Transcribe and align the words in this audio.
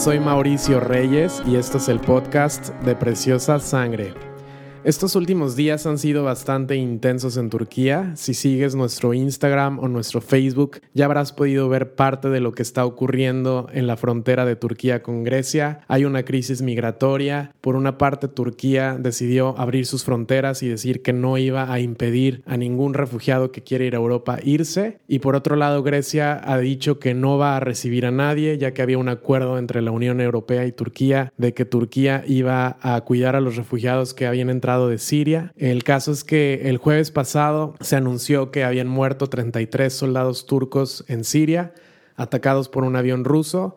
Soy 0.00 0.18
Mauricio 0.18 0.80
Reyes 0.80 1.42
y 1.46 1.56
esto 1.56 1.76
es 1.76 1.90
el 1.90 2.00
podcast 2.00 2.70
de 2.86 2.96
Preciosa 2.96 3.58
Sangre. 3.58 4.29
Estos 4.82 5.14
últimos 5.14 5.56
días 5.56 5.84
han 5.84 5.98
sido 5.98 6.24
bastante 6.24 6.74
intensos 6.74 7.36
en 7.36 7.50
Turquía. 7.50 8.12
Si 8.16 8.32
sigues 8.32 8.74
nuestro 8.74 9.12
Instagram 9.12 9.78
o 9.78 9.88
nuestro 9.88 10.22
Facebook, 10.22 10.80
ya 10.94 11.04
habrás 11.04 11.34
podido 11.34 11.68
ver 11.68 11.94
parte 11.94 12.30
de 12.30 12.40
lo 12.40 12.52
que 12.52 12.62
está 12.62 12.86
ocurriendo 12.86 13.68
en 13.74 13.86
la 13.86 13.98
frontera 13.98 14.46
de 14.46 14.56
Turquía 14.56 15.02
con 15.02 15.22
Grecia. 15.22 15.80
Hay 15.86 16.06
una 16.06 16.24
crisis 16.24 16.62
migratoria. 16.62 17.52
Por 17.60 17.76
una 17.76 17.98
parte, 17.98 18.26
Turquía 18.26 18.96
decidió 18.98 19.54
abrir 19.58 19.84
sus 19.84 20.02
fronteras 20.02 20.62
y 20.62 20.68
decir 20.68 21.02
que 21.02 21.12
no 21.12 21.36
iba 21.36 21.70
a 21.70 21.78
impedir 21.78 22.42
a 22.46 22.56
ningún 22.56 22.94
refugiado 22.94 23.52
que 23.52 23.62
quiere 23.62 23.84
ir 23.84 23.94
a 23.94 23.98
Europa 23.98 24.38
irse. 24.42 24.98
Y 25.06 25.18
por 25.18 25.36
otro 25.36 25.56
lado, 25.56 25.82
Grecia 25.82 26.40
ha 26.42 26.56
dicho 26.56 26.98
que 26.98 27.12
no 27.12 27.36
va 27.36 27.58
a 27.58 27.60
recibir 27.60 28.06
a 28.06 28.10
nadie, 28.12 28.56
ya 28.56 28.72
que 28.72 28.80
había 28.80 28.96
un 28.96 29.10
acuerdo 29.10 29.58
entre 29.58 29.82
la 29.82 29.90
Unión 29.90 30.22
Europea 30.22 30.64
y 30.64 30.72
Turquía 30.72 31.34
de 31.36 31.52
que 31.52 31.66
Turquía 31.66 32.24
iba 32.26 32.78
a 32.80 32.98
cuidar 33.02 33.36
a 33.36 33.42
los 33.42 33.56
refugiados 33.56 34.14
que 34.14 34.26
habían 34.26 34.48
entrado 34.48 34.69
de 34.78 34.98
Siria. 34.98 35.52
El 35.56 35.82
caso 35.82 36.12
es 36.12 36.24
que 36.24 36.62
el 36.68 36.78
jueves 36.78 37.10
pasado 37.10 37.74
se 37.80 37.96
anunció 37.96 38.50
que 38.50 38.64
habían 38.64 38.88
muerto 38.88 39.26
33 39.26 39.92
soldados 39.92 40.46
turcos 40.46 41.04
en 41.08 41.24
Siria, 41.24 41.74
atacados 42.16 42.68
por 42.68 42.84
un 42.84 42.96
avión 42.96 43.24
ruso. 43.24 43.76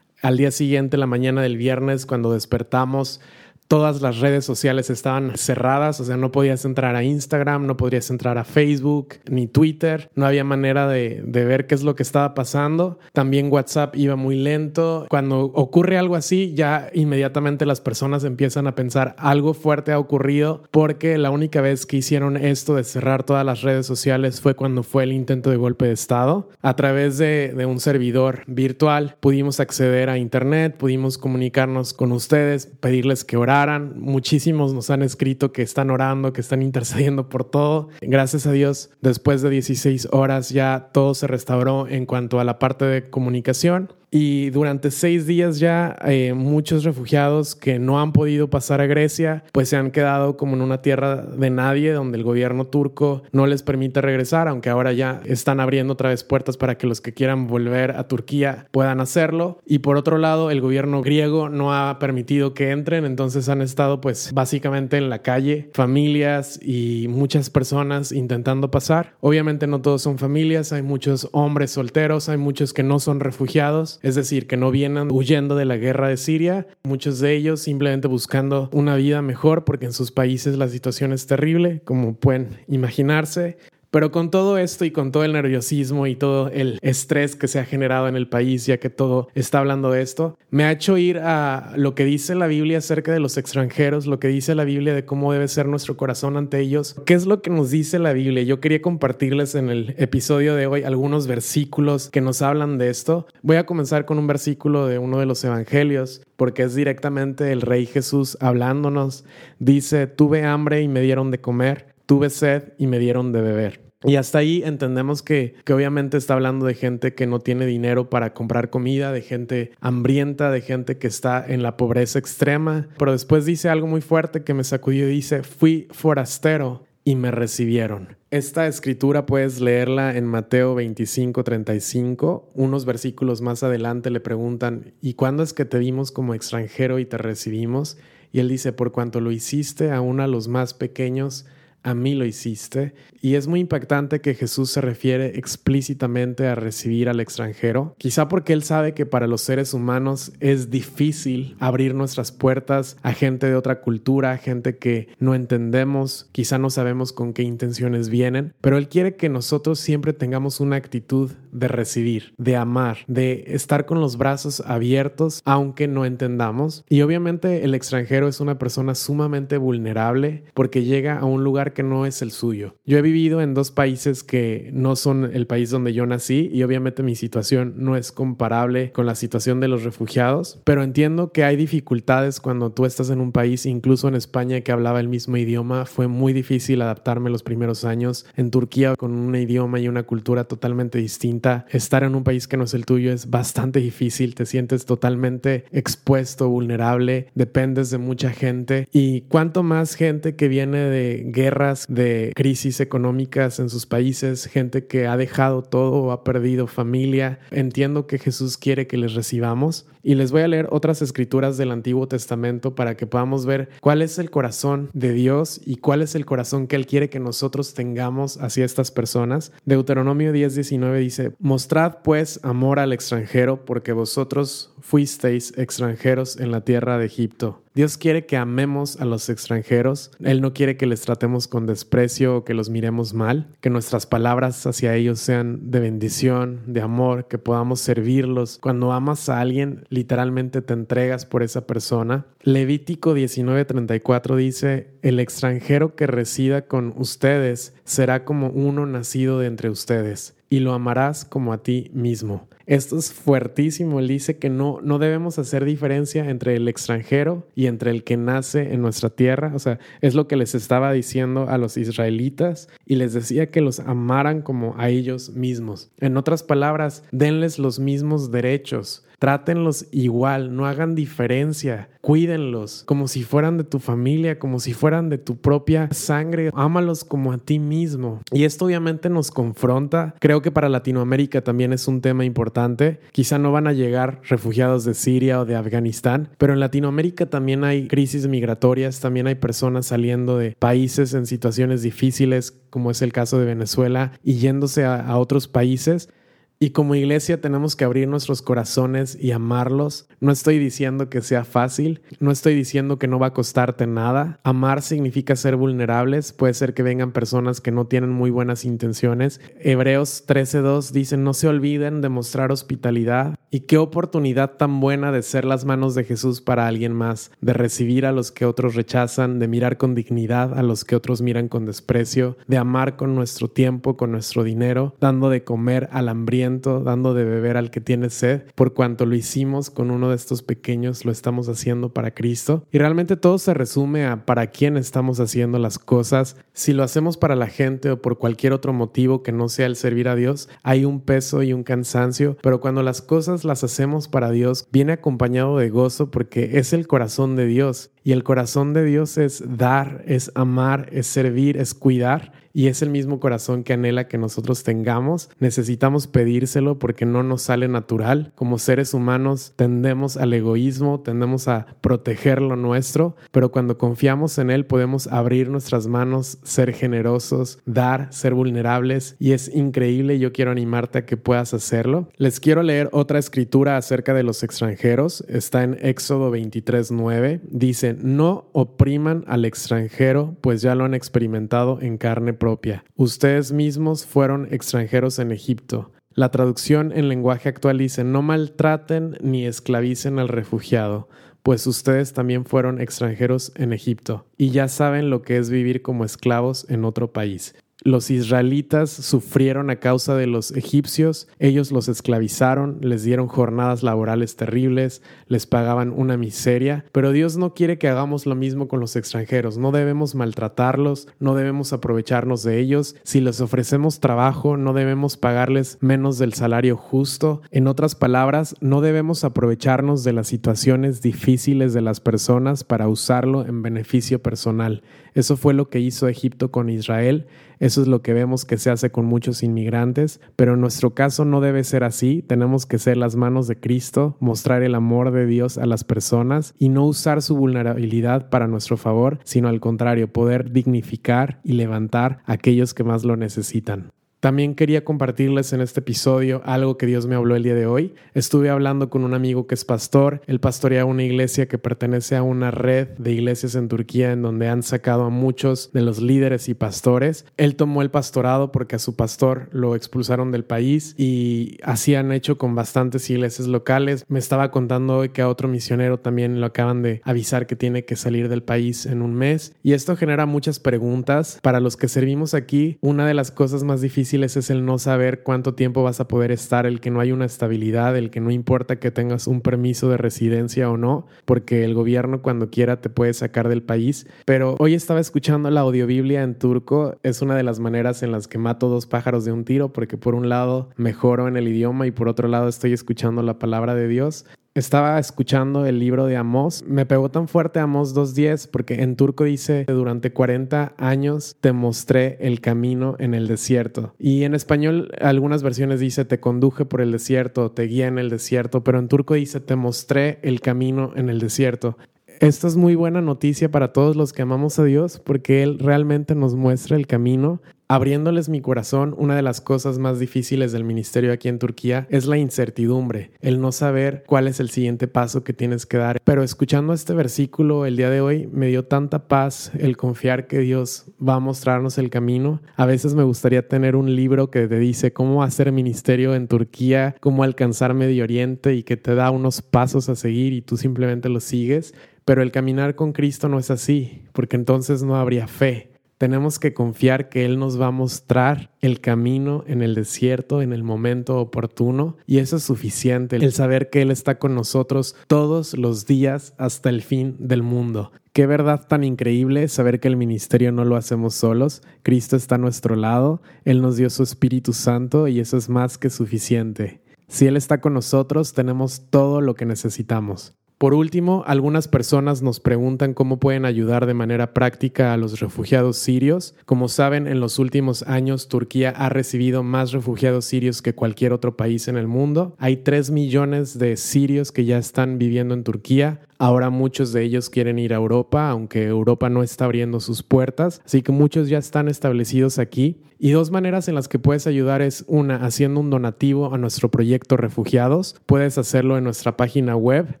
Al 0.22 0.36
día 0.36 0.50
siguiente, 0.50 0.96
la 0.96 1.06
mañana 1.06 1.42
del 1.42 1.56
viernes, 1.56 2.06
cuando 2.06 2.32
despertamos, 2.32 3.20
todas 3.68 4.00
las 4.00 4.20
redes 4.20 4.44
sociales 4.44 4.90
estaban 4.90 5.32
cerradas, 5.36 6.00
o 6.00 6.04
sea, 6.04 6.16
no 6.16 6.32
podías 6.32 6.64
entrar 6.64 6.94
a 6.94 7.02
Instagram, 7.02 7.66
no 7.66 7.76
podrías 7.76 8.10
entrar 8.10 8.38
a 8.38 8.44
Facebook, 8.44 9.16
ni 9.28 9.46
Twitter, 9.46 10.10
no 10.14 10.26
había 10.26 10.44
manera 10.44 10.88
de, 10.88 11.22
ver 11.26 11.66
qué 11.66 11.74
es 11.74 11.82
lo 11.82 11.94
que 11.94 12.02
estaba 12.02 12.34
pasando. 12.34 12.98
También 13.12 13.52
WhatsApp 13.52 13.94
iba 13.96 14.16
muy 14.16 14.36
lento. 14.36 15.06
Cuando 15.08 15.42
ocurre 15.42 15.98
algo 15.98 16.16
así, 16.16 16.54
ya 16.54 16.88
inmediatamente 16.92 17.66
las 17.66 17.80
personas 17.80 18.24
empiezan 18.24 18.66
a 18.66 18.74
pensar 18.74 19.14
algo 19.18 19.54
fuerte 19.54 19.92
ha 19.92 19.98
ocurrido 19.98 20.62
porque 20.70 21.18
la 21.18 21.30
única 21.30 21.60
vez 21.60 21.86
que 21.86 21.98
hicieron 21.98 22.36
esto 22.36 22.74
de 22.74 22.84
cerrar 22.84 23.22
todas 23.22 23.44
las 23.44 23.62
redes 23.62 23.86
sociales 23.86 24.40
fue 24.40 24.54
cuando 24.54 24.82
fue 24.82 25.04
el 25.04 25.12
intento 25.12 25.50
de 25.50 25.56
golpe 25.56 25.86
de 25.86 25.92
Estado. 25.92 26.48
A 26.62 26.74
través 26.74 27.18
de, 27.18 27.52
de 27.56 27.66
un 27.66 27.80
servidor 27.80 28.42
virtual 28.46 29.16
pudimos 29.20 29.60
acceder 29.60 30.10
a 30.10 30.18
Internet, 30.18 30.76
pudimos 30.76 31.18
comunicarnos 31.18 31.94
con 31.94 32.12
ustedes, 32.12 32.66
pedirles 32.66 33.24
que 33.24 33.36
oraran 33.36 33.55
Muchísimos 33.96 34.74
nos 34.74 34.90
han 34.90 35.02
escrito 35.02 35.52
que 35.52 35.62
están 35.62 35.90
orando, 35.90 36.32
que 36.32 36.40
están 36.40 36.62
intercediendo 36.70 37.28
por 37.28 37.44
todo. 37.44 37.88
Gracias 38.00 38.46
a 38.46 38.52
Dios, 38.52 38.90
después 39.00 39.42
de 39.42 39.50
16 39.50 40.08
horas 40.12 40.50
ya 40.50 40.90
todo 40.92 41.14
se 41.14 41.26
restauró 41.26 41.88
en 41.88 42.06
cuanto 42.06 42.38
a 42.40 42.44
la 42.44 42.58
parte 42.58 42.84
de 42.84 43.08
comunicación. 43.08 43.92
Y 44.18 44.48
durante 44.48 44.90
seis 44.90 45.26
días 45.26 45.58
ya 45.58 45.94
eh, 46.06 46.32
muchos 46.32 46.84
refugiados 46.84 47.54
que 47.54 47.78
no 47.78 48.00
han 48.00 48.14
podido 48.14 48.48
pasar 48.48 48.80
a 48.80 48.86
Grecia, 48.86 49.44
pues 49.52 49.68
se 49.68 49.76
han 49.76 49.90
quedado 49.90 50.38
como 50.38 50.56
en 50.56 50.62
una 50.62 50.80
tierra 50.80 51.16
de 51.16 51.50
nadie, 51.50 51.92
donde 51.92 52.16
el 52.16 52.24
gobierno 52.24 52.64
turco 52.64 53.24
no 53.32 53.46
les 53.46 53.62
permite 53.62 54.00
regresar, 54.00 54.48
aunque 54.48 54.70
ahora 54.70 54.94
ya 54.94 55.20
están 55.26 55.60
abriendo 55.60 55.92
otra 55.92 56.08
vez 56.08 56.24
puertas 56.24 56.56
para 56.56 56.78
que 56.78 56.86
los 56.86 57.02
que 57.02 57.12
quieran 57.12 57.46
volver 57.46 57.90
a 57.90 58.08
Turquía 58.08 58.68
puedan 58.70 59.02
hacerlo. 59.02 59.58
Y 59.66 59.80
por 59.80 59.98
otro 59.98 60.16
lado, 60.16 60.50
el 60.50 60.62
gobierno 60.62 61.02
griego 61.02 61.50
no 61.50 61.74
ha 61.74 61.98
permitido 61.98 62.54
que 62.54 62.70
entren, 62.70 63.04
entonces 63.04 63.50
han 63.50 63.60
estado 63.60 64.00
pues 64.00 64.32
básicamente 64.32 64.96
en 64.96 65.10
la 65.10 65.20
calle, 65.20 65.68
familias 65.74 66.58
y 66.62 67.08
muchas 67.10 67.50
personas 67.50 68.12
intentando 68.12 68.70
pasar. 68.70 69.12
Obviamente 69.20 69.66
no 69.66 69.82
todos 69.82 70.00
son 70.00 70.16
familias, 70.16 70.72
hay 70.72 70.80
muchos 70.80 71.28
hombres 71.32 71.72
solteros, 71.72 72.30
hay 72.30 72.38
muchos 72.38 72.72
que 72.72 72.82
no 72.82 72.98
son 72.98 73.20
refugiados 73.20 74.00
es 74.06 74.14
decir, 74.14 74.46
que 74.46 74.56
no 74.56 74.70
vienen 74.70 75.10
huyendo 75.10 75.56
de 75.56 75.64
la 75.64 75.76
guerra 75.76 76.06
de 76.06 76.16
Siria, 76.16 76.68
muchos 76.84 77.18
de 77.18 77.34
ellos 77.34 77.60
simplemente 77.60 78.06
buscando 78.06 78.70
una 78.72 78.94
vida 78.94 79.20
mejor 79.20 79.64
porque 79.64 79.86
en 79.86 79.92
sus 79.92 80.12
países 80.12 80.56
la 80.56 80.68
situación 80.68 81.12
es 81.12 81.26
terrible, 81.26 81.80
como 81.84 82.14
pueden 82.14 82.50
imaginarse. 82.68 83.58
Pero 83.96 84.12
con 84.12 84.30
todo 84.30 84.58
esto 84.58 84.84
y 84.84 84.90
con 84.90 85.10
todo 85.10 85.24
el 85.24 85.32
nerviosismo 85.32 86.06
y 86.06 86.16
todo 86.16 86.50
el 86.50 86.78
estrés 86.82 87.34
que 87.34 87.48
se 87.48 87.60
ha 87.60 87.64
generado 87.64 88.08
en 88.08 88.14
el 88.14 88.28
país, 88.28 88.66
ya 88.66 88.76
que 88.76 88.90
todo 88.90 89.28
está 89.34 89.60
hablando 89.60 89.90
de 89.90 90.02
esto, 90.02 90.36
me 90.50 90.64
ha 90.64 90.72
hecho 90.72 90.98
ir 90.98 91.16
a 91.16 91.72
lo 91.76 91.94
que 91.94 92.04
dice 92.04 92.34
la 92.34 92.46
Biblia 92.46 92.76
acerca 92.76 93.10
de 93.10 93.20
los 93.20 93.38
extranjeros, 93.38 94.06
lo 94.06 94.20
que 94.20 94.28
dice 94.28 94.54
la 94.54 94.64
Biblia 94.64 94.92
de 94.92 95.06
cómo 95.06 95.32
debe 95.32 95.48
ser 95.48 95.64
nuestro 95.66 95.96
corazón 95.96 96.36
ante 96.36 96.60
ellos. 96.60 96.94
¿Qué 97.06 97.14
es 97.14 97.24
lo 97.24 97.40
que 97.40 97.48
nos 97.48 97.70
dice 97.70 97.98
la 97.98 98.12
Biblia? 98.12 98.42
Yo 98.42 98.60
quería 98.60 98.82
compartirles 98.82 99.54
en 99.54 99.70
el 99.70 99.94
episodio 99.96 100.54
de 100.56 100.66
hoy 100.66 100.82
algunos 100.82 101.26
versículos 101.26 102.10
que 102.10 102.20
nos 102.20 102.42
hablan 102.42 102.76
de 102.76 102.90
esto. 102.90 103.26
Voy 103.40 103.56
a 103.56 103.64
comenzar 103.64 104.04
con 104.04 104.18
un 104.18 104.26
versículo 104.26 104.88
de 104.88 104.98
uno 104.98 105.20
de 105.20 105.24
los 105.24 105.42
evangelios, 105.42 106.20
porque 106.36 106.64
es 106.64 106.74
directamente 106.74 107.50
el 107.50 107.62
Rey 107.62 107.86
Jesús 107.86 108.36
hablándonos. 108.42 109.24
Dice, 109.58 110.06
tuve 110.06 110.44
hambre 110.44 110.82
y 110.82 110.88
me 110.88 111.00
dieron 111.00 111.30
de 111.30 111.40
comer, 111.40 111.94
tuve 112.04 112.28
sed 112.28 112.74
y 112.76 112.88
me 112.88 112.98
dieron 112.98 113.32
de 113.32 113.40
beber. 113.40 113.85
Y 114.04 114.16
hasta 114.16 114.38
ahí 114.38 114.62
entendemos 114.64 115.22
que, 115.22 115.54
que, 115.64 115.72
obviamente 115.72 116.16
está 116.16 116.34
hablando 116.34 116.66
de 116.66 116.74
gente 116.74 117.14
que 117.14 117.26
no 117.26 117.40
tiene 117.40 117.66
dinero 117.66 118.10
para 118.10 118.34
comprar 118.34 118.70
comida, 118.70 119.10
de 119.10 119.22
gente 119.22 119.72
hambrienta, 119.80 120.50
de 120.50 120.60
gente 120.60 120.98
que 120.98 121.06
está 121.06 121.44
en 121.46 121.62
la 121.62 121.76
pobreza 121.76 122.18
extrema. 122.18 122.88
Pero 122.98 123.12
después 123.12 123.46
dice 123.46 123.68
algo 123.68 123.86
muy 123.86 124.02
fuerte 124.02 124.44
que 124.44 124.54
me 124.54 124.64
sacudió 124.64 125.08
y 125.08 125.12
dice, 125.12 125.42
fui 125.42 125.88
forastero 125.90 126.84
y 127.04 127.14
me 127.14 127.30
recibieron. 127.30 128.16
Esta 128.32 128.66
escritura 128.66 129.26
puedes 129.26 129.60
leerla 129.60 130.16
en 130.16 130.26
Mateo 130.26 130.74
25, 130.74 131.44
35. 131.44 132.50
Unos 132.52 132.84
versículos 132.84 133.40
más 133.40 133.62
adelante 133.62 134.10
le 134.10 134.18
preguntan, 134.18 134.92
¿y 135.00 135.14
cuándo 135.14 135.44
es 135.44 135.52
que 135.52 135.64
te 135.64 135.78
vimos 135.78 136.10
como 136.10 136.34
extranjero 136.34 136.98
y 136.98 137.06
te 137.06 137.16
recibimos? 137.16 137.96
Y 138.32 138.40
él 138.40 138.48
dice, 138.48 138.72
por 138.72 138.90
cuanto 138.90 139.20
lo 139.20 139.30
hiciste 139.30 139.92
aún 139.92 140.18
a 140.18 140.26
los 140.26 140.48
más 140.48 140.74
pequeños, 140.74 141.46
a 141.86 141.94
mí 141.94 142.16
lo 142.16 142.26
hiciste. 142.26 142.94
Y 143.22 143.36
es 143.36 143.46
muy 143.46 143.60
impactante 143.60 144.20
que 144.20 144.34
Jesús 144.34 144.70
se 144.70 144.80
refiere 144.80 145.38
explícitamente 145.38 146.48
a 146.48 146.56
recibir 146.56 147.08
al 147.08 147.20
extranjero, 147.20 147.94
quizá 147.96 148.28
porque 148.28 148.52
él 148.52 148.64
sabe 148.64 148.92
que 148.92 149.06
para 149.06 149.28
los 149.28 149.40
seres 149.40 149.72
humanos 149.72 150.32
es 150.40 150.68
difícil 150.70 151.56
abrir 151.60 151.94
nuestras 151.94 152.32
puertas 152.32 152.96
a 153.02 153.12
gente 153.12 153.46
de 153.46 153.54
otra 153.54 153.80
cultura, 153.80 154.32
a 154.32 154.38
gente 154.38 154.78
que 154.78 155.08
no 155.20 155.34
entendemos, 155.34 156.28
quizá 156.32 156.58
no 156.58 156.70
sabemos 156.70 157.12
con 157.12 157.32
qué 157.32 157.42
intenciones 157.42 158.08
vienen, 158.08 158.52
pero 158.60 158.78
él 158.78 158.88
quiere 158.88 159.14
que 159.14 159.28
nosotros 159.28 159.78
siempre 159.78 160.12
tengamos 160.12 160.58
una 160.58 160.76
actitud 160.76 161.30
de 161.58 161.68
recibir, 161.68 162.34
de 162.38 162.56
amar, 162.56 162.98
de 163.06 163.44
estar 163.48 163.86
con 163.86 164.00
los 164.00 164.18
brazos 164.18 164.60
abiertos, 164.60 165.40
aunque 165.44 165.88
no 165.88 166.04
entendamos. 166.04 166.84
Y 166.88 167.02
obviamente 167.02 167.64
el 167.64 167.74
extranjero 167.74 168.28
es 168.28 168.40
una 168.40 168.58
persona 168.58 168.94
sumamente 168.94 169.58
vulnerable 169.58 170.44
porque 170.54 170.84
llega 170.84 171.18
a 171.18 171.24
un 171.24 171.44
lugar 171.44 171.72
que 171.72 171.82
no 171.82 172.06
es 172.06 172.22
el 172.22 172.30
suyo. 172.30 172.76
Yo 172.84 172.98
he 172.98 173.02
vivido 173.02 173.40
en 173.40 173.54
dos 173.54 173.70
países 173.70 174.22
que 174.22 174.70
no 174.72 174.96
son 174.96 175.30
el 175.32 175.46
país 175.46 175.70
donde 175.70 175.92
yo 175.92 176.06
nací 176.06 176.50
y 176.52 176.62
obviamente 176.62 177.02
mi 177.02 177.14
situación 177.14 177.74
no 177.76 177.96
es 177.96 178.12
comparable 178.12 178.92
con 178.92 179.06
la 179.06 179.14
situación 179.14 179.60
de 179.60 179.68
los 179.68 179.84
refugiados, 179.84 180.60
pero 180.64 180.82
entiendo 180.82 181.32
que 181.32 181.44
hay 181.44 181.56
dificultades 181.56 182.40
cuando 182.40 182.72
tú 182.72 182.84
estás 182.84 183.10
en 183.10 183.20
un 183.20 183.32
país, 183.32 183.66
incluso 183.66 184.08
en 184.08 184.14
España 184.14 184.60
que 184.60 184.72
hablaba 184.72 185.00
el 185.00 185.08
mismo 185.08 185.36
idioma, 185.36 185.86
fue 185.86 186.06
muy 186.08 186.32
difícil 186.32 186.82
adaptarme 186.82 187.30
los 187.30 187.42
primeros 187.42 187.84
años. 187.84 188.26
En 188.36 188.50
Turquía 188.50 188.94
con 188.96 189.12
un 189.12 189.34
idioma 189.34 189.80
y 189.80 189.88
una 189.88 190.02
cultura 190.02 190.44
totalmente 190.44 190.98
distinta, 190.98 191.45
estar 191.70 192.02
en 192.02 192.14
un 192.14 192.24
país 192.24 192.48
que 192.48 192.56
no 192.56 192.64
es 192.64 192.74
el 192.74 192.86
tuyo 192.86 193.12
es 193.12 193.30
bastante 193.30 193.80
difícil, 193.80 194.34
te 194.34 194.46
sientes 194.46 194.86
totalmente 194.86 195.64
expuesto, 195.72 196.48
vulnerable, 196.48 197.28
dependes 197.34 197.90
de 197.90 197.98
mucha 197.98 198.30
gente 198.30 198.88
y 198.92 199.22
cuanto 199.22 199.62
más 199.62 199.94
gente 199.94 200.36
que 200.36 200.48
viene 200.48 200.78
de 200.78 201.24
guerra 201.28 201.74
de 201.88 202.32
crisis 202.34 202.80
económicas 202.80 203.58
en 203.58 203.68
sus 203.68 203.86
países, 203.86 204.46
gente 204.46 204.86
que 204.86 205.06
ha 205.06 205.16
dejado 205.16 205.62
todo, 205.62 206.12
ha 206.12 206.24
perdido 206.24 206.66
familia. 206.66 207.38
Entiendo 207.50 208.06
que 208.06 208.18
Jesús 208.18 208.56
quiere 208.56 208.86
que 208.86 208.96
les 208.96 209.14
recibamos 209.14 209.86
y 210.06 210.14
les 210.14 210.30
voy 210.30 210.42
a 210.42 210.48
leer 210.48 210.68
otras 210.70 211.02
escrituras 211.02 211.56
del 211.56 211.72
Antiguo 211.72 212.06
Testamento 212.06 212.76
para 212.76 212.96
que 212.96 213.08
podamos 213.08 213.44
ver 213.44 213.70
cuál 213.80 214.02
es 214.02 214.20
el 214.20 214.30
corazón 214.30 214.88
de 214.92 215.12
Dios 215.12 215.60
y 215.66 215.78
cuál 215.78 216.00
es 216.00 216.14
el 216.14 216.24
corazón 216.24 216.68
que 216.68 216.76
Él 216.76 216.86
quiere 216.86 217.10
que 217.10 217.18
nosotros 217.18 217.74
tengamos 217.74 218.36
hacia 218.40 218.64
estas 218.64 218.92
personas. 218.92 219.50
Deuteronomio 219.64 220.32
10:19 220.32 220.98
dice, 221.00 221.32
mostrad 221.40 222.02
pues 222.04 222.38
amor 222.44 222.78
al 222.78 222.92
extranjero 222.92 223.64
porque 223.64 223.90
vosotros 223.90 224.75
fuisteis 224.86 225.52
extranjeros 225.56 226.38
en 226.38 226.52
la 226.52 226.60
tierra 226.60 226.96
de 226.96 227.06
Egipto. 227.06 227.60
Dios 227.74 227.98
quiere 227.98 228.24
que 228.24 228.36
amemos 228.36 228.98
a 229.00 229.04
los 229.04 229.28
extranjeros. 229.28 230.12
Él 230.20 230.40
no 230.40 230.54
quiere 230.54 230.76
que 230.76 230.86
les 230.86 231.00
tratemos 231.00 231.48
con 231.48 231.66
desprecio 231.66 232.36
o 232.36 232.44
que 232.44 232.54
los 232.54 232.70
miremos 232.70 233.12
mal, 233.12 233.48
que 233.60 233.68
nuestras 233.68 234.06
palabras 234.06 234.64
hacia 234.64 234.94
ellos 234.94 235.18
sean 235.18 235.72
de 235.72 235.80
bendición, 235.80 236.60
de 236.66 236.80
amor, 236.80 237.26
que 237.26 237.36
podamos 237.36 237.80
servirlos. 237.80 238.58
Cuando 238.62 238.92
amas 238.92 239.28
a 239.28 239.40
alguien, 239.40 239.84
literalmente 239.90 240.62
te 240.62 240.72
entregas 240.72 241.26
por 241.26 241.42
esa 241.42 241.66
persona. 241.66 242.24
Levítico 242.42 243.12
19:34 243.12 244.36
dice, 244.36 244.94
el 245.02 245.18
extranjero 245.18 245.96
que 245.96 246.06
resida 246.06 246.66
con 246.66 246.94
ustedes 246.96 247.74
será 247.84 248.24
como 248.24 248.50
uno 248.50 248.86
nacido 248.86 249.40
de 249.40 249.48
entre 249.48 249.68
ustedes 249.68 250.35
y 250.48 250.60
lo 250.60 250.72
amarás 250.72 251.24
como 251.24 251.52
a 251.52 251.62
ti 251.62 251.90
mismo. 251.92 252.48
Esto 252.66 252.98
es 252.98 253.12
fuertísimo. 253.12 254.00
Él 254.00 254.08
dice 254.08 254.38
que 254.38 254.50
no, 254.50 254.80
no 254.82 254.98
debemos 254.98 255.38
hacer 255.38 255.64
diferencia 255.64 256.28
entre 256.28 256.56
el 256.56 256.66
extranjero 256.66 257.46
y 257.54 257.66
entre 257.66 257.92
el 257.92 258.02
que 258.02 258.16
nace 258.16 258.72
en 258.72 258.82
nuestra 258.82 259.10
tierra. 259.10 259.52
O 259.54 259.58
sea, 259.60 259.78
es 260.00 260.14
lo 260.14 260.26
que 260.26 260.36
les 260.36 260.54
estaba 260.54 260.92
diciendo 260.92 261.48
a 261.48 261.58
los 261.58 261.76
israelitas 261.76 262.68
y 262.84 262.96
les 262.96 263.12
decía 263.12 263.50
que 263.50 263.60
los 263.60 263.78
amaran 263.80 264.42
como 264.42 264.74
a 264.78 264.88
ellos 264.88 265.30
mismos. 265.30 265.90
En 265.98 266.16
otras 266.16 266.42
palabras, 266.42 267.04
denles 267.12 267.60
los 267.60 267.78
mismos 267.78 268.32
derechos. 268.32 269.05
Trátenlos 269.18 269.86
igual, 269.92 270.54
no 270.54 270.66
hagan 270.66 270.94
diferencia, 270.94 271.88
cuídenlos 272.00 272.84
como 272.84 273.08
si 273.08 273.22
fueran 273.22 273.56
de 273.56 273.64
tu 273.64 273.78
familia, 273.78 274.38
como 274.38 274.60
si 274.60 274.74
fueran 274.74 275.08
de 275.08 275.18
tu 275.18 275.36
propia 275.38 275.88
sangre, 275.90 276.50
ámalos 276.54 277.02
como 277.02 277.32
a 277.32 277.38
ti 277.38 277.58
mismo. 277.58 278.20
Y 278.30 278.44
esto 278.44 278.66
obviamente 278.66 279.08
nos 279.08 279.30
confronta, 279.30 280.14
creo 280.20 280.42
que 280.42 280.50
para 280.50 280.68
Latinoamérica 280.68 281.42
también 281.42 281.72
es 281.72 281.88
un 281.88 282.00
tema 282.00 282.24
importante, 282.24 283.00
quizá 283.12 283.38
no 283.38 283.52
van 283.52 283.66
a 283.66 283.72
llegar 283.72 284.20
refugiados 284.28 284.84
de 284.84 284.94
Siria 284.94 285.40
o 285.40 285.44
de 285.44 285.56
Afganistán, 285.56 286.28
pero 286.38 286.52
en 286.52 286.60
Latinoamérica 286.60 287.26
también 287.26 287.64
hay 287.64 287.88
crisis 287.88 288.28
migratorias, 288.28 289.00
también 289.00 289.26
hay 289.26 289.34
personas 289.34 289.86
saliendo 289.86 290.38
de 290.38 290.54
países 290.58 291.14
en 291.14 291.26
situaciones 291.26 291.82
difíciles, 291.82 292.52
como 292.70 292.90
es 292.90 293.00
el 293.02 293.12
caso 293.12 293.38
de 293.38 293.46
Venezuela, 293.46 294.12
y 294.22 294.34
yéndose 294.34 294.84
a, 294.84 295.00
a 295.00 295.18
otros 295.18 295.48
países. 295.48 296.10
Y 296.58 296.70
como 296.70 296.94
iglesia 296.94 297.38
tenemos 297.38 297.76
que 297.76 297.84
abrir 297.84 298.08
nuestros 298.08 298.40
corazones 298.40 299.18
y 299.20 299.32
amarlos. 299.32 300.08
No 300.20 300.32
estoy 300.32 300.58
diciendo 300.58 301.10
que 301.10 301.20
sea 301.20 301.44
fácil, 301.44 302.00
no 302.18 302.30
estoy 302.30 302.54
diciendo 302.54 302.98
que 302.98 303.08
no 303.08 303.18
va 303.18 303.28
a 303.28 303.32
costarte 303.34 303.86
nada. 303.86 304.40
Amar 304.42 304.80
significa 304.80 305.36
ser 305.36 305.56
vulnerables, 305.56 306.32
puede 306.32 306.54
ser 306.54 306.72
que 306.72 306.82
vengan 306.82 307.12
personas 307.12 307.60
que 307.60 307.72
no 307.72 307.86
tienen 307.86 308.10
muy 308.10 308.30
buenas 308.30 308.64
intenciones. 308.64 309.38
Hebreos 309.60 310.24
13:2 310.26 310.92
dice, 310.92 311.18
no 311.18 311.34
se 311.34 311.48
olviden 311.48 312.00
de 312.00 312.08
mostrar 312.08 312.50
hospitalidad. 312.50 313.34
Y 313.50 313.60
qué 313.60 313.78
oportunidad 313.78 314.56
tan 314.56 314.80
buena 314.80 315.12
de 315.12 315.22
ser 315.22 315.44
las 315.44 315.64
manos 315.64 315.94
de 315.94 316.04
Jesús 316.04 316.40
para 316.40 316.66
alguien 316.66 316.92
más, 316.92 317.30
de 317.40 317.52
recibir 317.52 318.06
a 318.06 318.12
los 318.12 318.32
que 318.32 318.44
otros 318.44 318.74
rechazan, 318.74 319.38
de 319.38 319.48
mirar 319.48 319.76
con 319.76 319.94
dignidad 319.94 320.58
a 320.58 320.62
los 320.62 320.84
que 320.84 320.96
otros 320.96 321.22
miran 321.22 321.48
con 321.48 321.64
desprecio, 321.64 322.36
de 322.46 322.58
amar 322.58 322.96
con 322.96 323.14
nuestro 323.14 323.48
tiempo, 323.48 323.96
con 323.96 324.12
nuestro 324.12 324.42
dinero, 324.42 324.94
dando 325.00 325.30
de 325.30 325.44
comer 325.44 325.88
al 325.92 326.08
hambriento 326.08 326.46
dando 326.84 327.14
de 327.14 327.24
beber 327.24 327.56
al 327.56 327.70
que 327.70 327.80
tiene 327.80 328.10
sed, 328.10 328.42
por 328.54 328.74
cuanto 328.74 329.06
lo 329.06 329.14
hicimos 329.14 329.70
con 329.70 329.90
uno 329.90 330.10
de 330.10 330.16
estos 330.16 330.42
pequeños, 330.42 331.04
lo 331.04 331.12
estamos 331.12 331.48
haciendo 331.48 331.90
para 331.90 332.12
Cristo. 332.12 332.64
Y 332.72 332.78
realmente 332.78 333.16
todo 333.16 333.38
se 333.38 333.54
resume 333.54 334.06
a 334.06 334.24
para 334.26 334.48
quién 334.48 334.76
estamos 334.76 335.20
haciendo 335.20 335.58
las 335.58 335.78
cosas. 335.78 336.36
Si 336.52 336.72
lo 336.72 336.82
hacemos 336.82 337.16
para 337.16 337.36
la 337.36 337.48
gente 337.48 337.90
o 337.90 338.02
por 338.02 338.18
cualquier 338.18 338.52
otro 338.52 338.72
motivo 338.72 339.22
que 339.22 339.32
no 339.32 339.48
sea 339.48 339.66
el 339.66 339.76
servir 339.76 340.08
a 340.08 340.16
Dios, 340.16 340.48
hay 340.62 340.84
un 340.84 341.00
peso 341.00 341.42
y 341.42 341.52
un 341.52 341.62
cansancio, 341.62 342.36
pero 342.42 342.60
cuando 342.60 342.82
las 342.82 343.02
cosas 343.02 343.35
las 343.44 343.64
hacemos 343.64 344.08
para 344.08 344.30
Dios, 344.30 344.66
viene 344.72 344.92
acompañado 344.92 345.58
de 345.58 345.70
gozo 345.70 346.10
porque 346.10 346.58
es 346.58 346.72
el 346.72 346.86
corazón 346.86 347.36
de 347.36 347.46
Dios. 347.46 347.90
Y 348.04 348.12
el 348.12 348.22
corazón 348.22 348.72
de 348.72 348.84
Dios 348.84 349.18
es 349.18 349.42
dar, 349.46 350.04
es 350.06 350.30
amar, 350.34 350.88
es 350.92 351.06
servir, 351.06 351.56
es 351.56 351.74
cuidar 351.74 352.32
y 352.56 352.68
es 352.68 352.80
el 352.80 352.88
mismo 352.88 353.20
corazón 353.20 353.64
que 353.64 353.74
anhela 353.74 354.08
que 354.08 354.16
nosotros 354.16 354.64
tengamos. 354.64 355.28
Necesitamos 355.40 356.06
pedírselo 356.06 356.78
porque 356.78 357.04
no 357.04 357.22
nos 357.22 357.42
sale 357.42 357.68
natural. 357.68 358.32
Como 358.34 358.58
seres 358.58 358.94
humanos 358.94 359.52
tendemos 359.56 360.16
al 360.16 360.32
egoísmo, 360.32 361.00
tendemos 361.00 361.48
a 361.48 361.66
proteger 361.82 362.40
lo 362.40 362.56
nuestro, 362.56 363.14
pero 363.30 363.52
cuando 363.52 363.76
confiamos 363.76 364.38
en 364.38 364.48
Él 364.48 364.64
podemos 364.64 365.06
abrir 365.06 365.50
nuestras 365.50 365.86
manos, 365.86 366.38
ser 366.44 366.72
generosos, 366.72 367.58
dar, 367.66 368.10
ser 368.10 368.32
vulnerables 368.32 369.16
y 369.18 369.32
es 369.32 369.54
increíble. 369.54 370.18
Yo 370.18 370.32
quiero 370.32 370.50
animarte 370.50 371.00
a 371.00 371.04
que 371.04 371.18
puedas 371.18 371.52
hacerlo. 371.52 372.08
Les 372.16 372.40
quiero 372.40 372.62
leer 372.62 372.88
otra 372.92 373.18
escritura 373.18 373.76
acerca 373.76 374.14
de 374.14 374.22
los 374.22 374.42
extranjeros. 374.42 375.22
Está 375.28 375.62
en 375.62 375.76
Éxodo 375.82 376.32
23.9. 376.32 377.42
Dice, 377.50 377.94
no 378.00 378.48
opriman 378.54 379.24
al 379.26 379.44
extranjero, 379.44 380.38
pues 380.40 380.62
ya 380.62 380.74
lo 380.74 380.86
han 380.86 380.94
experimentado 380.94 381.82
en 381.82 381.98
carne 381.98 382.32
propia 382.32 382.45
Ustedes 382.94 383.52
mismos 383.52 384.06
fueron 384.06 384.48
extranjeros 384.52 385.18
en 385.18 385.32
Egipto. 385.32 385.90
La 386.14 386.30
traducción 386.30 386.92
en 386.92 387.08
lenguaje 387.08 387.48
actual 387.48 387.78
dice, 387.78 388.04
no 388.04 388.22
maltraten 388.22 389.18
ni 389.20 389.44
esclavicen 389.46 390.18
al 390.18 390.28
refugiado, 390.28 391.08
pues 391.42 391.66
ustedes 391.66 392.12
también 392.12 392.44
fueron 392.46 392.80
extranjeros 392.80 393.52
en 393.54 393.72
Egipto, 393.72 394.26
y 394.36 394.50
ya 394.50 394.68
saben 394.68 395.10
lo 395.10 395.22
que 395.22 395.36
es 395.36 395.50
vivir 395.50 395.82
como 395.82 396.04
esclavos 396.04 396.66
en 396.70 396.84
otro 396.84 397.12
país 397.12 397.54
los 397.86 398.10
israelitas 398.10 398.90
sufrieron 398.90 399.70
a 399.70 399.76
causa 399.76 400.16
de 400.16 400.26
los 400.26 400.50
egipcios, 400.50 401.28
ellos 401.38 401.72
los 401.72 401.88
esclavizaron, 401.88 402.78
les 402.82 403.04
dieron 403.04 403.28
jornadas 403.28 403.82
laborales 403.82 404.36
terribles, 404.36 405.02
les 405.28 405.46
pagaban 405.46 405.92
una 405.96 406.16
miseria, 406.16 406.84
pero 406.92 407.12
Dios 407.12 407.36
no 407.36 407.54
quiere 407.54 407.78
que 407.78 407.88
hagamos 407.88 408.26
lo 408.26 408.34
mismo 408.34 408.68
con 408.68 408.80
los 408.80 408.96
extranjeros, 408.96 409.56
no 409.56 409.72
debemos 409.72 410.14
maltratarlos, 410.14 411.08
no 411.20 411.34
debemos 411.34 411.72
aprovecharnos 411.72 412.42
de 412.42 412.58
ellos, 412.58 412.96
si 413.04 413.20
les 413.20 413.40
ofrecemos 413.40 414.00
trabajo 414.00 414.56
no 414.56 414.72
debemos 414.72 415.16
pagarles 415.16 415.78
menos 415.80 416.18
del 416.18 416.34
salario 416.34 416.76
justo, 416.76 417.40
en 417.50 417.68
otras 417.68 417.94
palabras, 417.94 418.56
no 418.60 418.80
debemos 418.80 419.24
aprovecharnos 419.24 420.04
de 420.04 420.12
las 420.12 420.26
situaciones 420.26 421.02
difíciles 421.02 421.72
de 421.72 421.80
las 421.80 422.00
personas 422.00 422.64
para 422.64 422.88
usarlo 422.88 423.46
en 423.46 423.62
beneficio 423.62 424.20
personal. 424.20 424.82
Eso 425.16 425.38
fue 425.38 425.54
lo 425.54 425.70
que 425.70 425.80
hizo 425.80 426.08
Egipto 426.08 426.50
con 426.50 426.68
Israel, 426.68 427.26
eso 427.58 427.80
es 427.80 427.88
lo 427.88 428.02
que 428.02 428.12
vemos 428.12 428.44
que 428.44 428.58
se 428.58 428.68
hace 428.68 428.90
con 428.90 429.06
muchos 429.06 429.42
inmigrantes, 429.42 430.20
pero 430.36 430.52
en 430.54 430.60
nuestro 430.60 430.94
caso 430.94 431.24
no 431.24 431.40
debe 431.40 431.64
ser 431.64 431.84
así, 431.84 432.20
tenemos 432.20 432.66
que 432.66 432.78
ser 432.78 432.98
las 432.98 433.16
manos 433.16 433.48
de 433.48 433.58
Cristo, 433.58 434.18
mostrar 434.20 434.62
el 434.62 434.74
amor 434.74 435.12
de 435.12 435.24
Dios 435.24 435.56
a 435.56 435.64
las 435.64 435.84
personas 435.84 436.54
y 436.58 436.68
no 436.68 436.84
usar 436.84 437.22
su 437.22 437.34
vulnerabilidad 437.34 438.28
para 438.28 438.46
nuestro 438.46 438.76
favor, 438.76 439.18
sino 439.24 439.48
al 439.48 439.58
contrario, 439.58 440.12
poder 440.12 440.52
dignificar 440.52 441.40
y 441.42 441.54
levantar 441.54 442.18
a 442.26 442.34
aquellos 442.34 442.74
que 442.74 442.84
más 442.84 443.02
lo 443.02 443.16
necesitan. 443.16 443.92
También 444.26 444.56
quería 444.56 444.84
compartirles 444.84 445.52
en 445.52 445.60
este 445.60 445.78
episodio 445.78 446.42
algo 446.44 446.76
que 446.76 446.86
Dios 446.86 447.06
me 447.06 447.14
habló 447.14 447.36
el 447.36 447.44
día 447.44 447.54
de 447.54 447.66
hoy. 447.66 447.94
Estuve 448.12 448.50
hablando 448.50 448.90
con 448.90 449.04
un 449.04 449.14
amigo 449.14 449.46
que 449.46 449.54
es 449.54 449.64
pastor. 449.64 450.20
Él 450.26 450.40
pastorea 450.40 450.84
una 450.84 451.04
iglesia 451.04 451.46
que 451.46 451.58
pertenece 451.58 452.16
a 452.16 452.24
una 452.24 452.50
red 452.50 452.88
de 452.98 453.12
iglesias 453.12 453.54
en 453.54 453.68
Turquía 453.68 454.10
en 454.10 454.22
donde 454.22 454.48
han 454.48 454.64
sacado 454.64 455.04
a 455.04 455.10
muchos 455.10 455.70
de 455.72 455.82
los 455.82 456.02
líderes 456.02 456.48
y 456.48 456.54
pastores. 456.54 457.24
Él 457.36 457.54
tomó 457.54 457.82
el 457.82 457.92
pastorado 457.92 458.50
porque 458.50 458.74
a 458.74 458.80
su 458.80 458.96
pastor 458.96 459.48
lo 459.52 459.76
expulsaron 459.76 460.32
del 460.32 460.42
país 460.42 460.96
y 460.98 461.58
así 461.62 461.94
han 461.94 462.10
hecho 462.10 462.36
con 462.36 462.56
bastantes 462.56 463.08
iglesias 463.08 463.46
locales. 463.46 464.04
Me 464.08 464.18
estaba 464.18 464.50
contando 464.50 464.96
hoy 464.96 465.10
que 465.10 465.22
a 465.22 465.28
otro 465.28 465.46
misionero 465.46 466.00
también 466.00 466.40
lo 466.40 466.46
acaban 466.46 466.82
de 466.82 467.00
avisar 467.04 467.46
que 467.46 467.54
tiene 467.54 467.84
que 467.84 467.94
salir 467.94 468.28
del 468.28 468.42
país 468.42 468.86
en 468.86 469.02
un 469.02 469.14
mes 469.14 469.54
y 469.62 469.74
esto 469.74 469.94
genera 469.94 470.26
muchas 470.26 470.58
preguntas. 470.58 471.38
Para 471.42 471.60
los 471.60 471.76
que 471.76 471.86
servimos 471.86 472.34
aquí, 472.34 472.78
una 472.80 473.06
de 473.06 473.14
las 473.14 473.30
cosas 473.30 473.62
más 473.62 473.80
difíciles 473.80 474.15
es 474.24 474.50
el 474.50 474.64
no 474.64 474.78
saber 474.78 475.22
cuánto 475.22 475.54
tiempo 475.54 475.82
vas 475.82 476.00
a 476.00 476.08
poder 476.08 476.30
estar, 476.30 476.66
el 476.66 476.80
que 476.80 476.90
no 476.90 477.00
hay 477.00 477.12
una 477.12 477.24
estabilidad, 477.24 477.96
el 477.96 478.10
que 478.10 478.20
no 478.20 478.30
importa 478.30 478.76
que 478.76 478.90
tengas 478.90 479.26
un 479.26 479.40
permiso 479.40 479.88
de 479.90 479.96
residencia 479.96 480.70
o 480.70 480.76
no, 480.76 481.06
porque 481.24 481.64
el 481.64 481.74
gobierno 481.74 482.22
cuando 482.22 482.50
quiera 482.50 482.80
te 482.80 482.88
puede 482.88 483.12
sacar 483.12 483.48
del 483.48 483.62
país. 483.62 484.06
Pero 484.24 484.56
hoy 484.58 484.74
estaba 484.74 485.00
escuchando 485.00 485.50
la 485.50 485.60
audiobiblia 485.60 486.22
en 486.22 486.38
turco, 486.38 486.96
es 487.02 487.22
una 487.22 487.36
de 487.36 487.42
las 487.42 487.60
maneras 487.60 488.02
en 488.02 488.12
las 488.12 488.26
que 488.28 488.38
mato 488.38 488.68
dos 488.68 488.86
pájaros 488.86 489.24
de 489.24 489.32
un 489.32 489.44
tiro, 489.44 489.72
porque 489.72 489.96
por 489.98 490.14
un 490.14 490.28
lado 490.28 490.70
mejoro 490.76 491.28
en 491.28 491.36
el 491.36 491.48
idioma 491.48 491.86
y 491.86 491.90
por 491.90 492.08
otro 492.08 492.28
lado 492.28 492.48
estoy 492.48 492.72
escuchando 492.72 493.22
la 493.22 493.38
palabra 493.38 493.74
de 493.74 493.88
Dios 493.88 494.24
estaba 494.58 494.98
escuchando 494.98 495.66
el 495.66 495.78
libro 495.78 496.06
de 496.06 496.16
Amos. 496.16 496.64
Me 496.66 496.86
pegó 496.86 497.10
tan 497.10 497.28
fuerte 497.28 497.60
Amos 497.60 497.94
2.10 497.94 498.48
porque 498.50 498.82
en 498.82 498.96
turco 498.96 499.24
dice, 499.24 499.64
durante 499.66 500.12
40 500.12 500.74
años 500.78 501.36
te 501.40 501.52
mostré 501.52 502.16
el 502.20 502.40
camino 502.40 502.96
en 502.98 503.14
el 503.14 503.28
desierto. 503.28 503.94
Y 503.98 504.24
en 504.24 504.34
español 504.34 504.90
algunas 505.00 505.42
versiones 505.42 505.80
dice, 505.80 506.04
te 506.04 506.20
conduje 506.20 506.64
por 506.64 506.80
el 506.80 506.92
desierto, 506.92 507.50
te 507.50 507.64
guía 507.64 507.86
en 507.86 507.98
el 507.98 508.10
desierto, 508.10 508.64
pero 508.64 508.78
en 508.78 508.88
turco 508.88 509.14
dice, 509.14 509.40
te 509.40 509.56
mostré 509.56 510.18
el 510.22 510.40
camino 510.40 510.92
en 510.96 511.08
el 511.08 511.18
desierto. 511.18 511.76
Esto 512.20 512.48
es 512.48 512.56
muy 512.56 512.74
buena 512.74 513.00
noticia 513.00 513.50
para 513.50 513.72
todos 513.72 513.96
los 513.96 514.12
que 514.12 514.22
amamos 514.22 514.58
a 514.58 514.64
Dios 514.64 515.00
porque 515.04 515.42
Él 515.42 515.58
realmente 515.58 516.14
nos 516.14 516.34
muestra 516.34 516.76
el 516.76 516.86
camino 516.86 517.40
Abriéndoles 517.68 518.28
mi 518.28 518.40
corazón, 518.40 518.94
una 518.96 519.16
de 519.16 519.22
las 519.22 519.40
cosas 519.40 519.80
más 519.80 519.98
difíciles 519.98 520.52
del 520.52 520.62
ministerio 520.62 521.12
aquí 521.12 521.28
en 521.28 521.40
Turquía 521.40 521.88
es 521.90 522.06
la 522.06 522.16
incertidumbre, 522.16 523.10
el 523.20 523.40
no 523.40 523.50
saber 523.50 524.04
cuál 524.06 524.28
es 524.28 524.38
el 524.38 524.50
siguiente 524.50 524.86
paso 524.86 525.24
que 525.24 525.32
tienes 525.32 525.66
que 525.66 525.76
dar. 525.76 526.00
Pero 526.04 526.22
escuchando 526.22 526.72
este 526.72 526.94
versículo 526.94 527.66
el 527.66 527.76
día 527.76 527.90
de 527.90 528.00
hoy 528.00 528.28
me 528.28 528.46
dio 528.46 528.64
tanta 528.66 529.08
paz 529.08 529.50
el 529.58 529.76
confiar 529.76 530.28
que 530.28 530.38
Dios 530.38 530.92
va 531.02 531.14
a 531.14 531.20
mostrarnos 531.20 531.76
el 531.78 531.90
camino. 531.90 532.40
A 532.54 532.66
veces 532.66 532.94
me 532.94 533.02
gustaría 533.02 533.48
tener 533.48 533.74
un 533.74 533.96
libro 533.96 534.30
que 534.30 534.46
te 534.46 534.60
dice 534.60 534.92
cómo 534.92 535.24
hacer 535.24 535.50
ministerio 535.50 536.14
en 536.14 536.28
Turquía, 536.28 536.94
cómo 537.00 537.24
alcanzar 537.24 537.74
Medio 537.74 538.04
Oriente 538.04 538.54
y 538.54 538.62
que 538.62 538.76
te 538.76 538.94
da 538.94 539.10
unos 539.10 539.42
pasos 539.42 539.88
a 539.88 539.96
seguir 539.96 540.32
y 540.34 540.40
tú 540.40 540.56
simplemente 540.56 541.08
los 541.08 541.24
sigues. 541.24 541.74
Pero 542.06 542.22
el 542.22 542.32
caminar 542.32 542.74
con 542.74 542.94
Cristo 542.94 543.28
no 543.28 543.38
es 543.38 543.50
así, 543.50 544.04
porque 544.14 544.36
entonces 544.36 544.82
no 544.82 544.96
habría 544.96 545.26
fe 545.26 545.76
tenemos 545.98 546.38
que 546.38 546.52
confiar 546.52 547.08
que 547.08 547.24
Él 547.24 547.38
nos 547.38 547.60
va 547.60 547.68
a 547.68 547.70
mostrar 547.70 548.50
el 548.60 548.80
camino 548.80 549.44
en 549.46 549.62
el 549.62 549.74
desierto, 549.74 550.42
en 550.42 550.52
el 550.52 550.62
momento 550.62 551.18
oportuno, 551.18 551.96
y 552.06 552.18
eso 552.18 552.36
es 552.36 552.42
suficiente, 552.42 553.16
el 553.16 553.32
saber 553.32 553.70
que 553.70 553.82
Él 553.82 553.90
está 553.90 554.18
con 554.18 554.34
nosotros 554.34 554.94
todos 555.06 555.56
los 555.56 555.86
días 555.86 556.34
hasta 556.38 556.68
el 556.68 556.82
fin 556.82 557.16
del 557.18 557.42
mundo. 557.42 557.92
Qué 558.12 558.26
verdad 558.26 558.66
tan 558.66 558.84
increíble 558.84 559.48
saber 559.48 559.80
que 559.80 559.88
el 559.88 559.96
ministerio 559.96 560.52
no 560.52 560.64
lo 560.64 560.76
hacemos 560.76 561.14
solos, 561.14 561.62
Cristo 561.82 562.16
está 562.16 562.36
a 562.36 562.38
nuestro 562.38 562.76
lado, 562.76 563.22
Él 563.44 563.62
nos 563.62 563.76
dio 563.76 563.90
su 563.90 564.02
Espíritu 564.02 564.52
Santo 564.52 565.08
y 565.08 565.20
eso 565.20 565.36
es 565.36 565.48
más 565.48 565.78
que 565.78 565.90
suficiente. 565.90 566.80
Si 567.08 567.26
Él 567.26 567.36
está 567.36 567.60
con 567.60 567.74
nosotros, 567.74 568.32
tenemos 568.32 568.86
todo 568.90 569.20
lo 569.20 569.34
que 569.34 569.46
necesitamos. 569.46 570.34
Por 570.58 570.72
último, 570.72 571.22
algunas 571.26 571.68
personas 571.68 572.22
nos 572.22 572.40
preguntan 572.40 572.94
cómo 572.94 573.18
pueden 573.18 573.44
ayudar 573.44 573.84
de 573.84 573.92
manera 573.92 574.32
práctica 574.32 574.94
a 574.94 574.96
los 574.96 575.20
refugiados 575.20 575.76
sirios. 575.76 576.34
Como 576.46 576.68
saben, 576.68 577.06
en 577.06 577.20
los 577.20 577.38
últimos 577.38 577.82
años 577.82 578.28
Turquía 578.28 578.70
ha 578.70 578.88
recibido 578.88 579.42
más 579.42 579.72
refugiados 579.72 580.24
sirios 580.24 580.62
que 580.62 580.74
cualquier 580.74 581.12
otro 581.12 581.36
país 581.36 581.68
en 581.68 581.76
el 581.76 581.88
mundo. 581.88 582.34
Hay 582.38 582.56
3 582.56 582.90
millones 582.90 583.58
de 583.58 583.76
sirios 583.76 584.32
que 584.32 584.46
ya 584.46 584.56
están 584.56 584.96
viviendo 584.96 585.34
en 585.34 585.44
Turquía. 585.44 586.00
Ahora 586.18 586.50
muchos 586.50 586.92
de 586.92 587.02
ellos 587.02 587.30
quieren 587.30 587.58
ir 587.58 587.72
a 587.74 587.76
Europa, 587.76 588.30
aunque 588.30 588.64
Europa 588.64 589.08
no 589.10 589.22
está 589.22 589.44
abriendo 589.44 589.78
sus 589.80 590.02
puertas, 590.02 590.62
así 590.64 590.80
que 590.82 590.90
muchos 590.92 591.28
ya 591.28 591.38
están 591.38 591.68
establecidos 591.68 592.38
aquí. 592.38 592.80
Y 592.98 593.10
dos 593.10 593.30
maneras 593.30 593.68
en 593.68 593.74
las 593.74 593.88
que 593.88 593.98
puedes 593.98 594.26
ayudar 594.26 594.62
es 594.62 594.82
una, 594.86 595.16
haciendo 595.16 595.60
un 595.60 595.68
donativo 595.68 596.32
a 596.32 596.38
nuestro 596.38 596.70
proyecto 596.70 597.18
Refugiados. 597.18 598.00
Puedes 598.06 598.38
hacerlo 598.38 598.78
en 598.78 598.84
nuestra 598.84 599.18
página 599.18 599.54
web 599.54 600.00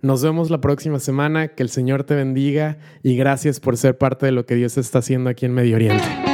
Nos 0.03 0.23
vemos 0.25 0.51
la 0.51 0.61
próxima 0.61 0.99
semana, 0.99 1.47
que 1.49 1.63
el 1.63 1.69
Señor 1.69 2.03
te 2.03 2.17
bendiga 2.17 2.79
y 3.05 3.17
gracias 3.17 3.61
por 3.61 3.77
ser 3.77 3.99
parte 3.99 4.27
de 4.27 4.33
lo 4.33 4.47
que 4.47 4.57
Dios 4.57 4.77
está 4.79 4.99
haciendo 4.99 5.31
aquí 5.31 5.47
en 5.47 5.55
Medio 5.55 5.77
Oriente. 5.77 6.26